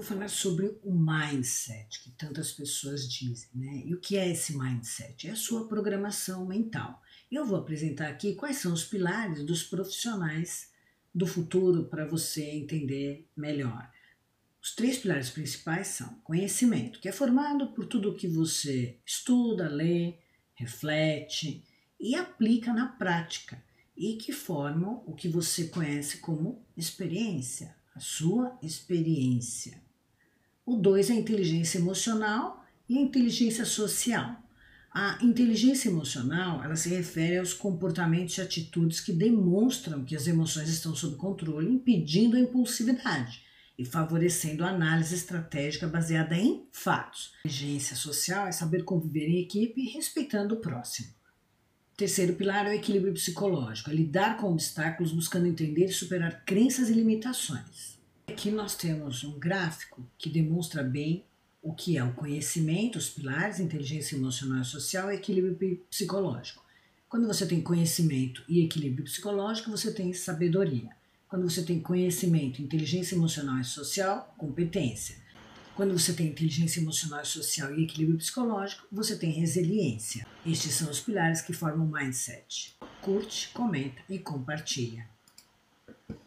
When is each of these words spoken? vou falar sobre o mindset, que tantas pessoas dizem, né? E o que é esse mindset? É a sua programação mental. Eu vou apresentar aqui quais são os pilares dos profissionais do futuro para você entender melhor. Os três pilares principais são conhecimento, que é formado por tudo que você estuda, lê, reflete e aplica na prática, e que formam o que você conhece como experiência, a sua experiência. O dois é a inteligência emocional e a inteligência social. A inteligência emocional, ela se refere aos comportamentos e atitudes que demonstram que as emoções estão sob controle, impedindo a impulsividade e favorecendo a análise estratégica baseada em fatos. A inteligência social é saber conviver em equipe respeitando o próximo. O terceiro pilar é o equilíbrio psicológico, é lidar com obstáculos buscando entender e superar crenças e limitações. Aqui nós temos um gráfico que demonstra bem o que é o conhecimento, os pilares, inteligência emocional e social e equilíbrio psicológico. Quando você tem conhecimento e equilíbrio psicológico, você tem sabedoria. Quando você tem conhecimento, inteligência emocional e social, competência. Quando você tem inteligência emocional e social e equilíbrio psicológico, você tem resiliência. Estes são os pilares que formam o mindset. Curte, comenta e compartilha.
vou 0.00 0.02
falar 0.02 0.28
sobre 0.28 0.78
o 0.82 0.94
mindset, 0.94 2.02
que 2.02 2.10
tantas 2.12 2.52
pessoas 2.52 3.06
dizem, 3.06 3.50
né? 3.54 3.82
E 3.84 3.94
o 3.94 4.00
que 4.00 4.16
é 4.16 4.30
esse 4.30 4.56
mindset? 4.56 5.28
É 5.28 5.32
a 5.32 5.36
sua 5.36 5.68
programação 5.68 6.46
mental. 6.46 7.02
Eu 7.30 7.44
vou 7.44 7.58
apresentar 7.58 8.08
aqui 8.08 8.34
quais 8.34 8.56
são 8.56 8.72
os 8.72 8.82
pilares 8.82 9.44
dos 9.44 9.62
profissionais 9.62 10.70
do 11.14 11.26
futuro 11.26 11.84
para 11.84 12.06
você 12.06 12.42
entender 12.42 13.28
melhor. 13.36 13.90
Os 14.62 14.74
três 14.74 14.98
pilares 14.98 15.28
principais 15.28 15.88
são 15.88 16.14
conhecimento, 16.24 16.98
que 16.98 17.08
é 17.08 17.12
formado 17.12 17.68
por 17.72 17.84
tudo 17.84 18.16
que 18.16 18.26
você 18.26 18.98
estuda, 19.04 19.68
lê, 19.68 20.14
reflete 20.54 21.62
e 21.98 22.14
aplica 22.14 22.72
na 22.72 22.88
prática, 22.88 23.62
e 23.94 24.16
que 24.16 24.32
formam 24.32 25.04
o 25.06 25.14
que 25.14 25.28
você 25.28 25.68
conhece 25.68 26.18
como 26.18 26.64
experiência, 26.74 27.76
a 27.94 28.00
sua 28.00 28.58
experiência. 28.62 29.89
O 30.70 30.76
dois 30.76 31.10
é 31.10 31.14
a 31.14 31.16
inteligência 31.16 31.78
emocional 31.78 32.64
e 32.88 32.96
a 32.96 33.00
inteligência 33.00 33.64
social. 33.64 34.40
A 34.94 35.18
inteligência 35.20 35.88
emocional, 35.88 36.62
ela 36.62 36.76
se 36.76 36.90
refere 36.90 37.38
aos 37.38 37.52
comportamentos 37.52 38.38
e 38.38 38.40
atitudes 38.40 39.00
que 39.00 39.12
demonstram 39.12 40.04
que 40.04 40.14
as 40.14 40.28
emoções 40.28 40.68
estão 40.68 40.94
sob 40.94 41.16
controle, 41.16 41.68
impedindo 41.68 42.36
a 42.36 42.40
impulsividade 42.40 43.42
e 43.76 43.84
favorecendo 43.84 44.64
a 44.64 44.68
análise 44.68 45.12
estratégica 45.12 45.88
baseada 45.88 46.36
em 46.36 46.64
fatos. 46.70 47.32
A 47.44 47.48
inteligência 47.48 47.96
social 47.96 48.46
é 48.46 48.52
saber 48.52 48.84
conviver 48.84 49.26
em 49.26 49.40
equipe 49.40 49.90
respeitando 49.90 50.54
o 50.54 50.60
próximo. 50.60 51.08
O 51.94 51.96
terceiro 51.96 52.34
pilar 52.34 52.66
é 52.66 52.70
o 52.70 52.74
equilíbrio 52.74 53.14
psicológico, 53.14 53.90
é 53.90 53.92
lidar 53.92 54.36
com 54.36 54.52
obstáculos 54.52 55.10
buscando 55.10 55.48
entender 55.48 55.86
e 55.86 55.92
superar 55.92 56.44
crenças 56.44 56.88
e 56.88 56.94
limitações. 56.94 57.99
Aqui 58.30 58.52
nós 58.52 58.76
temos 58.76 59.24
um 59.24 59.40
gráfico 59.40 60.06
que 60.16 60.30
demonstra 60.30 60.84
bem 60.84 61.24
o 61.60 61.74
que 61.74 61.98
é 61.98 62.04
o 62.04 62.14
conhecimento, 62.14 62.96
os 62.96 63.10
pilares, 63.10 63.58
inteligência 63.58 64.14
emocional 64.14 64.62
e 64.62 64.64
social 64.64 65.10
e 65.10 65.16
equilíbrio 65.16 65.84
psicológico. 65.90 66.64
Quando 67.08 67.26
você 67.26 67.44
tem 67.44 67.60
conhecimento 67.60 68.44
e 68.48 68.64
equilíbrio 68.64 69.04
psicológico, 69.04 69.68
você 69.68 69.92
tem 69.92 70.12
sabedoria. 70.12 70.90
Quando 71.28 71.50
você 71.50 71.64
tem 71.64 71.80
conhecimento, 71.80 72.62
inteligência 72.62 73.16
emocional 73.16 73.58
e 73.58 73.64
social, 73.64 74.32
competência. 74.38 75.16
Quando 75.74 75.98
você 75.98 76.12
tem 76.12 76.28
inteligência 76.28 76.80
emocional 76.80 77.22
e 77.22 77.26
social 77.26 77.74
e 77.74 77.82
equilíbrio 77.82 78.18
psicológico, 78.18 78.86
você 78.92 79.18
tem 79.18 79.32
resiliência. 79.32 80.24
Estes 80.46 80.74
são 80.74 80.88
os 80.88 81.00
pilares 81.00 81.42
que 81.42 81.52
formam 81.52 81.84
o 81.84 81.92
mindset. 81.92 82.76
Curte, 83.02 83.50
comenta 83.52 84.00
e 84.08 84.20
compartilha. 84.20 85.04